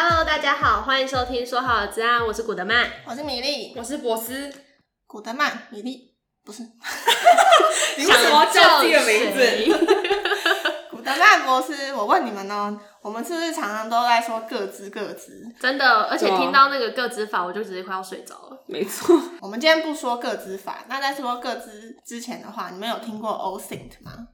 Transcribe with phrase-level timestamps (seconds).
[0.00, 4.48] Hello，大家好，欢迎收听说好的资安，我是古德曼，我是米粒，我是博斯。
[5.08, 6.62] 古德曼，米粒，不是，
[7.98, 9.88] 你为什么要叫自己的名字？
[10.92, 15.52] 古德曼博斯，我问你们呢，我们是不是常常都在说各自各自？
[15.58, 18.64] 真的，而且听到那个个资法，我就直接快要睡着了。
[18.68, 24.28] 没错，我们今天不说各自法，那在说各自之前的话，你们有听过 OSINT 吗？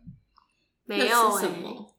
[0.85, 1.94] 没有、欸，什么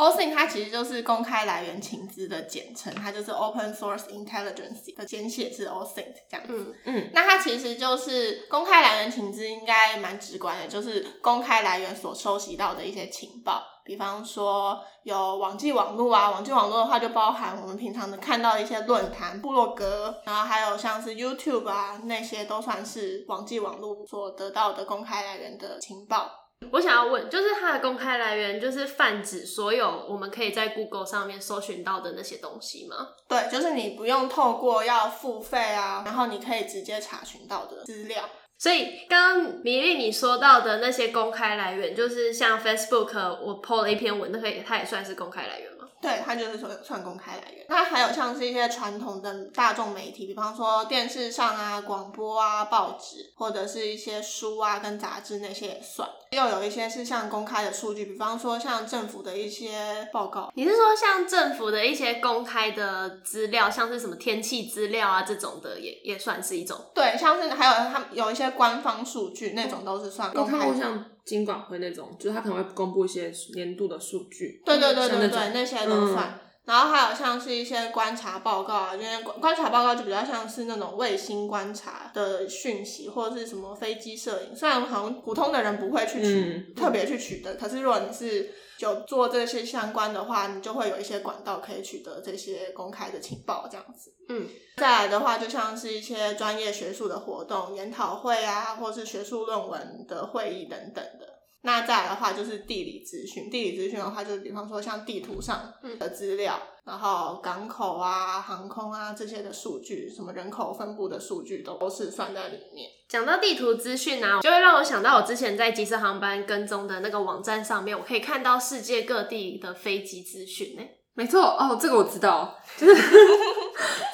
[0.00, 6.54] ？OSINT 它其实就是公开来源情资的简称，它就是 Open Source Intelligence 的简写是 OSINT 这样子。
[6.54, 26.30] 嗯嗯，那它其实就是公开来源情资，应该蛮直观的，就是公开来源所收集到的一些情报，比方说有网际网络啊，网际网络的话就包含我们平常能看到的一些论坛、部落格，然后还有像是 YouTube 啊，那些都算是网际网络所得到的公开来源的情报。
[26.72, 33.08] 我想要问，就是它的公开来源，就是泛指所有我们可以在 Google 上面搜寻到的那些东西吗？
[33.26, 38.28] 对，就是你不用透过要付费啊，然后你可以直接查询到的资料。
[38.58, 45.79] 所以刚刚米粒你说到的那些公开来源，就是像 Facebook，我 po 了一篇文，那可以，它也算是公开来源吗？
[46.00, 47.66] 对，它就是说算公开来源。
[47.68, 56.08] 那还有像是一些传统的大众媒体，比方说电视上啊、广播啊、报纸，或者是一些书啊跟杂志那些也算。
[56.30, 60.50] 又有一些是像公开的数据，比方说像政府的一些报告。
[60.54, 66.78] 你是说像政府的一些公开的资料，像是什么天气资料啊这种的也，也也算是一种？
[66.94, 71.04] 对，像是还有他们有一些官方数据那种都是算公开的。
[71.24, 76.38] 金管会那种，就是他可能会公布一些年度的数据，对对对对对，那些都算。
[76.64, 84.56] 嗯、然后还有像是一些观察报告啊，因为观察报告就比较像是那种卫星观察的讯息，或者是什么飞机摄影。
[84.56, 94.14] 虽然好像普通的人不会去取，嗯、特别去取得，可是如果你是有做这些相关的话，你就会有一些管道可以取得这些公开的情报，这样子。
[94.28, 101.29] 嗯，再来的话，就像是一些专业学术的活动、研讨会啊，或是学术论文的会议等等的。
[101.62, 112.88] 那再来的话就是地理资讯，地理资讯的话就是比方说像地图上的资料，嗯、然后港口啊、航空啊这些的数据，什么人口分布的数据都都是算在里面。
[113.08, 120.82] 讲到地图资讯啊，就会让我想到我之前在即时航班跟踪的那个网站上面，我可以看到世界各地的飞机资讯呢。
[121.12, 123.02] 没错哦，这个我知道， 就是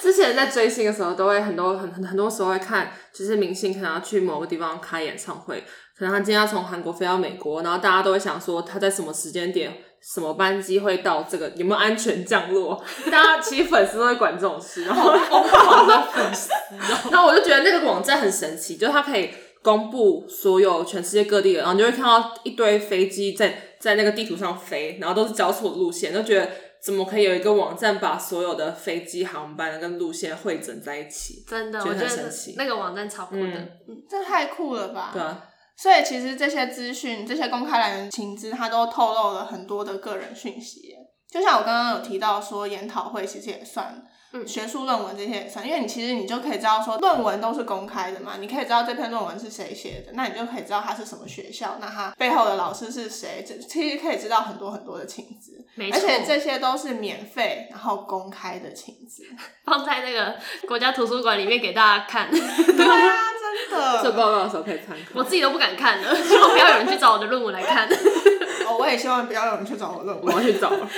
[0.01, 5.63] 之前在追星的时候，都会很多很很很多时候会看，就是明星可能要去某个地方开演唱会。
[5.97, 12.83] 可能他今天要从韩国飞到美国，然后大家都会想说他在什么时间点、什么班机会到这个有没有安全降落？
[13.09, 16.49] 大家其实粉丝都会管这种事，然后疯狂的粉丝。
[17.09, 19.31] 然后我就觉得那个网站很神奇，就是它可以
[19.63, 26.47] 公布所有全世界各地的，然后你就会看到一堆飞机在在那个地图上飞，然后都是交错路线，就觉得
[26.79, 31.43] 怎么可以有一个网站把所有的飞机航班跟路线汇整在一起？
[31.47, 32.53] 真的，觉得很神奇。
[32.55, 33.57] 那个网站超酷的，
[33.87, 35.09] 嗯，这太酷了吧？
[35.11, 35.43] 对啊。
[35.77, 40.95] 所以其实这些资讯、这些公开来源情资，它都透露了很多的个人讯息。
[41.29, 44.01] 就像我刚刚有提到说，研讨会其实也算，
[44.31, 59.23] 嗯，学术论文这些也算，因为你其实你就可以知道说，论文都是公开的嘛，你可以知道这篇论文是谁写的，那你就可以知道它是什么学校，那它背后的老师是谁，这其实可以知道很多很多的情资，没错，而且这些都是免费然后公开的情资，
[59.65, 62.31] 放在那个国家图书馆里面给大家看。
[62.31, 63.36] 对啊。
[63.69, 65.11] 真的，这报告的时候可以参考。
[65.13, 67.87] 我自己都不敢看了， 希望不要有人去找我的论文来看。
[68.67, 70.89] 哦，我也希望不要有人去找我论文，我要去找 了。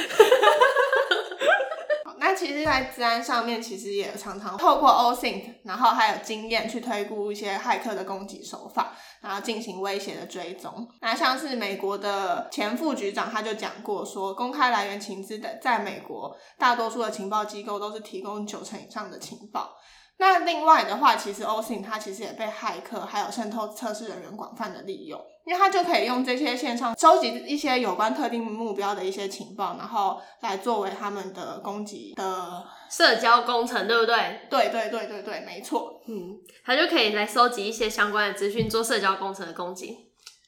[2.22, 10.88] 那其实，在治安上面，其实也常常透过 OSINT，然后还有经验去推估一些骇客的攻击手法，然后进行威胁的追踪。
[11.02, 19.78] 那像是美国的前副局长，他就讲过说，公开来源情资的，在美国大多数的情报机构都是提供九成以上的情报。
[20.20, 34.42] 那另外的话，其实 OSINT 它其实也被骇客还有渗透测试人员广泛的利用，因为它就可以用这些线上收集一些有关特定目标的一些情报，然后来作为他们的攻击的社交工程，对不对？
[34.50, 36.02] 对对对对对，没错。
[36.08, 39.98] 嗯，它就可以来收集一些相关的资讯，做社交工程的攻击。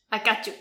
[0.10, 0.54] I got you。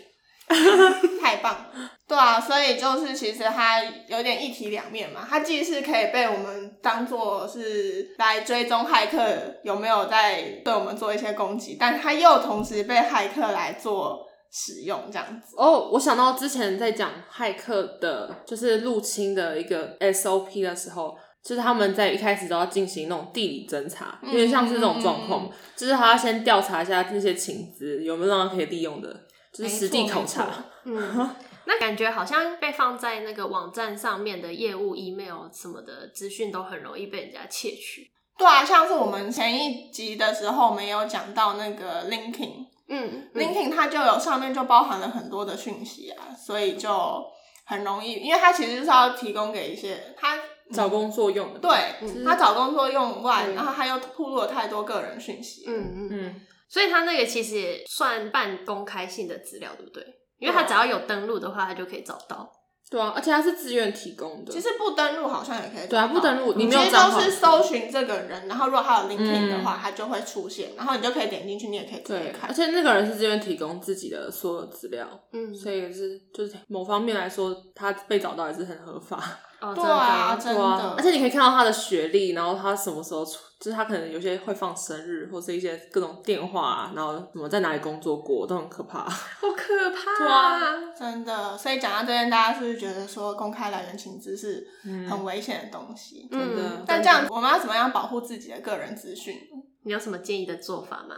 [1.21, 1.71] 太棒了，
[2.11, 9.17] 对啊，所以就是其实它有点一体两面嘛，它既是可以被我们当做是来追踪骇客
[9.63, 15.55] 有没有在对我们做一些攻击，但它又同时被骇客来做使用这样子。
[15.55, 29.15] 哦，oh, 我想到之前在讲骇客的，就是入侵的一个 SOP 的时候，就是他们在一开始都要进行那种地理侦查，因为像是这种状况，嗯、就是他要先调查一下那些情资有没有让他可以利用的。
[29.53, 30.47] 就是实地考察，
[30.85, 31.29] 嗯，
[31.65, 38.11] 那感觉好像被放在那个网站上面的业务 email 什么的资讯都很容易被人家窃取。
[38.37, 47.23] 对啊，像是我们前一集的时候，没有讲到那个 LinkedIn，嗯，嗯，LinkedIn 它就有上面就包含了很多的讯息啊，所以就
[47.65, 50.39] 很容易，因为它其实就是要提供给一些他
[50.73, 51.69] 找工作用的，对，
[52.01, 56.09] 嗯、他找工作用外，嗯、然后他又透露了太多个人讯息，嗯嗯。
[56.11, 60.03] 嗯，所以他那个其实也算半公开性的资料，对不对？
[60.41, 62.51] 因为他只要有登录的话，他就可以找到。
[62.89, 64.51] 对啊，而且他是自愿提供的。
[64.51, 65.87] 其实不登录好像也可以。
[65.87, 72.49] 对啊，不登录，你没有其实都是搜寻这个人，然后如果他有 LinkedIn 的话，它、嗯、就会出现，然后你就可以点进去，你也可以直接看。
[72.49, 79.23] 而且那个人是自愿提供自己的所有资料，嗯，所以也是就是某方面来说，他被找到也是很合法。
[79.61, 80.95] 哦，对啊，真的，对啊。
[80.97, 83.37] 而且你可以看到他的学历，然后他什么时候出。
[83.61, 89.03] 就是他可能有些会放生日，或是一些各种电话，然后什么在哪里工作过，都很可怕。
[89.07, 90.73] 好可怕啊！
[90.97, 91.55] 真的。
[91.55, 94.67] 所以讲到这边，大家是不是觉得说公开来源情资是
[95.07, 96.27] 很危险的东西？
[96.31, 96.83] 嗯、真的。
[96.87, 99.35] 但这样我们要怎么样保护自己的个人资讯？
[99.83, 101.15] 你有什么建议的做法吗？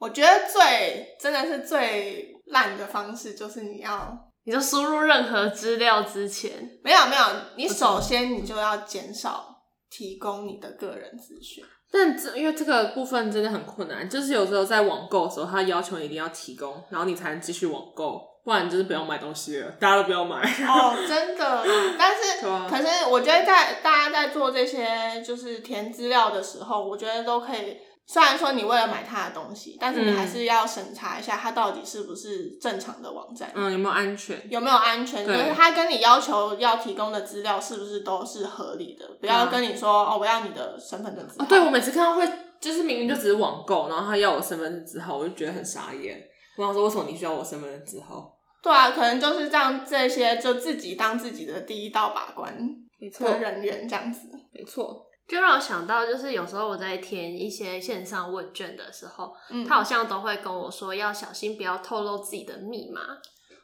[0.00, 6.50] 我觉得最真的是最烂的方式，就是你要，你就输入任何资料之前，
[6.82, 7.22] 没有没有，
[7.56, 9.57] 你首先你就要减少。
[9.90, 20.40] 提供你的个人资讯，但这因为这个部分真的很困难，就是有时候在网购的时候，他要求你一定要提供，然后你才能继续网购，不然就是不要买东西了，大家都不要买。
[20.66, 21.64] 哦，真的，
[21.98, 27.76] 但是， 可是我觉得在大家在做这些就是填资料的时候，我觉得都可以。
[28.10, 34.42] 虽然说你为了买他的东西，但是你还是要审查一下他到底是不是正常的网站，嗯，有没有安全？
[34.48, 35.26] 有没有安全？
[35.26, 39.06] 就是他跟你要求要提供的资料是不是都是合理的？
[39.20, 41.44] 不要跟你说、嗯、哦，我要你的身份证字号。
[41.44, 42.26] 哦，对，我每次看到会
[42.58, 46.18] 就是明明就只是网购，然后他要我身份证字号，我就觉得很傻眼。
[46.56, 48.34] 我想说，为什么你需要我身份证字号？
[48.62, 52.58] 对啊，可能就是这样，这些就自己当自己的第一道把关，
[52.98, 55.04] 没错，人员这样子，没错。
[55.28, 63.02] 就让我想到，就是有时候我在填一些线上问卷的时候，嗯，他好像都会跟我说要小心，不要透露自己的密码。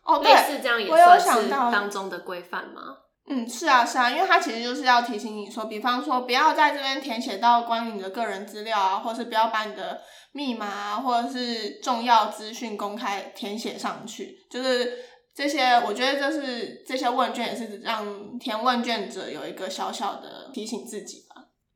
[0.05, 2.99] 哦，对，类似这样也算是当中的规范吗？
[3.27, 10.03] 嗯，是啊，是啊，因为他其实就是要提醒你说，比方说不要在这边填写到关于你的个人资料啊，或是不要把你的
[10.33, 14.37] 密码啊，或者是重要资讯公开填写上去。
[14.51, 14.99] 就是
[15.35, 21.24] 这些，我觉得这是这些问卷也是让填问卷者有一个小小的提醒自己吧。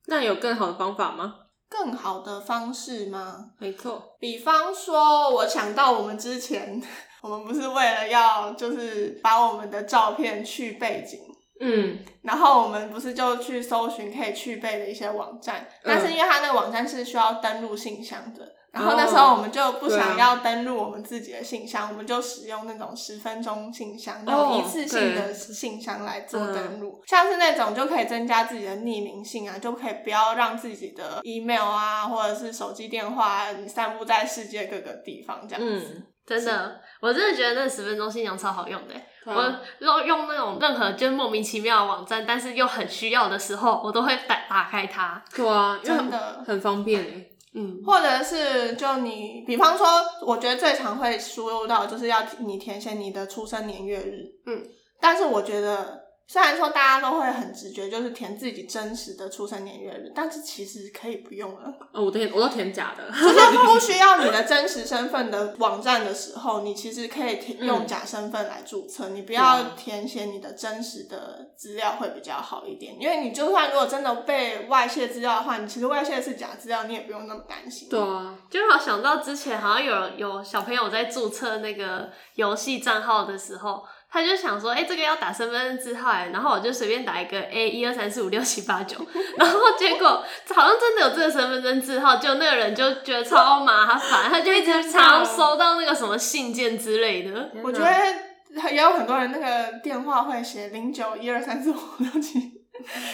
[0.08, 1.34] 那有更好的方法吗？
[1.68, 3.50] 更好的方式吗？
[3.58, 6.82] 没错，比方说，我想到我们之前，
[7.20, 11.20] 我们不是为了要就是把我们的照片去背景，
[11.60, 18.57] 嗯，然后我们不是就去搜寻可以去背的一些网站，嗯，但是因为它那个网站是需要登录信箱的。
[18.70, 27.02] 然后那时候我们就不想要登录我们自己的信箱，啊、我们就使用那种十分钟信箱，那种一次性的信箱来做登录。
[27.06, 35.94] 像是那种就可以增加自己的匿名性啊，就可以不要让自己的 email 啊或者是手机电话、啊、你散布在世界各个地方这样子。
[35.96, 38.94] 嗯，真的，我真的觉得那十分钟信箱超好用的。
[39.24, 45.22] 我用用那种任何就是莫名其妙的网站，但是又很需要的时候，我都会打打开它。
[45.34, 47.26] 对啊，真的很方便。
[47.54, 49.86] 嗯，或者是就你，比方说，
[50.26, 54.66] 我觉得最常会输入到就是要你填写你的出生年月日，嗯，
[55.00, 56.07] 但是我觉得。
[56.30, 61.72] 虽然说大家都会很直觉，就是填自己真实的出生年月日，但是其实可以不用了。
[61.90, 72.94] 哦，我填我都填假的，就 是不需要你的真实身份的网站的时候，你其实可以填用假身份来注册，嗯，你不要填写你的真实的资料会比较好一点。
[73.00, 77.88] 因为你就算如果真的被外泄资料的话，你其实外泄的是假资料，你也不用那么担心。
[77.88, 83.82] 对啊，就好想到之前好像有有小朋友在注册那个游戏账号的时候。
[84.10, 88.96] 他就想说，哎、欸，这个要打身份证字号，哎，然后我就随便打一个 A 一二三四五六七八九，
[89.36, 90.24] 然后结果
[90.54, 97.50] 好像真的有这个身份证字号，就那个人就觉得超麻烦，他就一直常收到那个什么信件之类的。
[97.62, 102.64] 我觉得也有很多人那个电话会写零九一二三四五六七，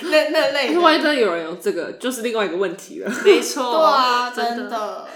[0.02, 0.80] 那那类的。
[0.80, 3.10] 万一真的有人有这个，就是另外一个问题了。
[3.24, 5.08] 没错，对啊，真的。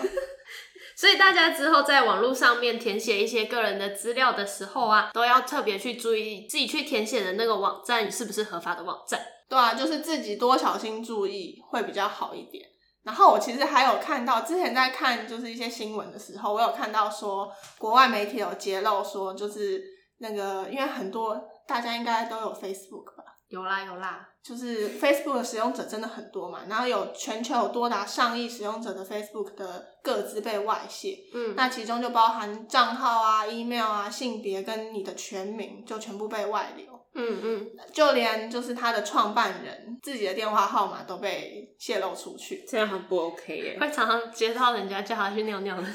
[0.99, 9.21] 所以大家之后在网络上面填写一些个人的资料的时候啊，都要特别去注意自己去填写的那个网站是不是合法的网站。
[9.49, 12.67] 对啊，就是自己多小心注意会比较好一点。
[13.05, 19.81] 然后我其实还有看到，之前在看就是一些新闻的时候，我有看到说国外媒体有揭露说，就是
[20.19, 23.27] 那个因为很多大家应该都有 Facebook 吧。
[23.49, 43.78] 有啦有啦，就是 Facebook 的使用者真的很多嘛，然后有全球有多达上亿使用者的 Facebook 的各自被外泄，嗯，那其中就包含账号啊、email 啊、性别跟你的全名就全部被外流，嗯嗯，就连就是他的创办人自己的电话号码都被泄露出去，这样很不 OK 耶。
[43.81, 45.87] 会常常接到人家叫他去尿尿的，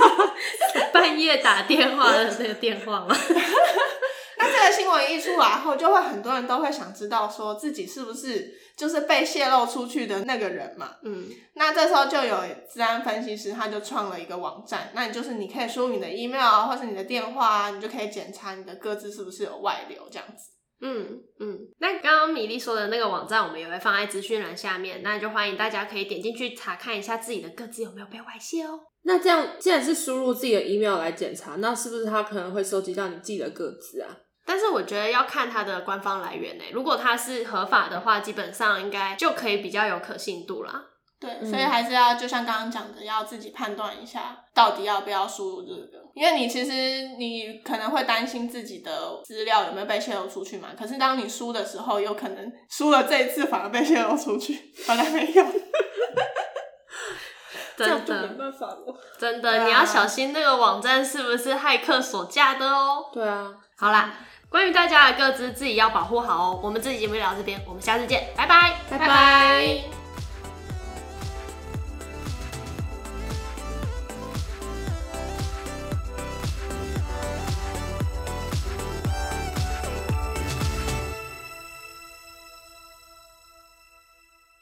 [0.92, 3.16] 半夜打电话的那个电话吗？
[4.64, 10.96] 那这个新闻一出来后，就会很多人都会想知道，说自己是不是就是被泄露出去的那个人嘛？
[11.04, 12.36] 嗯，那这时候就有
[12.72, 20.52] 治安分析师，他就创了一个网站，那你就是你可以输入你的 email 啊，或是你的电话啊，你就可以检查你的个资是不是有外流这样子。
[20.80, 21.58] 嗯嗯。
[21.78, 28.80] 那刚刚米粒说的那个网站，我们也会放在资讯栏下面，那就欢迎大家可以点进去查看一下自己的个资有没有被外泄哦。
[29.02, 34.08] 那这样既然是输入自己的 email 来检查，那是不是他可能会收集到你自己的个资啊？
[34.46, 40.82] 但是我觉得要看它的官方来源呢，如果它是合法的话，基本上应该就可以比较有可信度啦。
[41.20, 46.04] 对，嗯、所以还是要就像刚刚讲的，要自己判断一下，到底要不要输入这个。
[46.14, 50.68] 因为你其实你可能会担心自己的资料有没有被泄露出去嘛。
[50.78, 55.44] 可是当你输的时候，有可能输了这一次反而被泄露出去，本来没有。
[57.76, 58.96] 真的，没办法了。
[59.18, 63.06] 真的，啊、你要小心那个网站是不是骇客所架的哦。
[63.12, 64.12] 对啊，好啦。
[64.50, 66.60] 关于大家的各自，自己要保护好哦。
[66.62, 70.03] 我们这期节目就聊到这边，我们下次见，拜拜，拜拜。